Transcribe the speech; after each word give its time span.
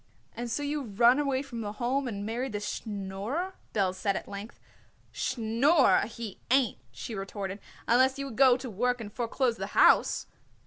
"And 0.35 0.49
so 0.49 0.63
you 0.63 0.81
run 0.81 1.19
away 1.19 1.43
from 1.43 1.61
the 1.61 1.73
Home 1.73 2.07
and 2.07 2.25
married 2.25 2.53
this 2.53 2.65
Schnorrer?" 2.67 3.53
Belz 3.71 3.97
said 3.97 4.15
at 4.15 4.27
length. 4.27 4.59
"Schnorrer 5.11 6.07
he 6.07 6.39
ain't," 6.49 6.79
she 6.91 7.13
retorted, 7.13 7.59
"unless 7.87 8.17
you 8.17 8.25
would 8.25 8.35
go 8.35 8.57
to 8.57 8.67
work 8.67 8.99
and 8.99 9.13
foreclose 9.13 9.57
the 9.57 9.67
house." 9.77 10.25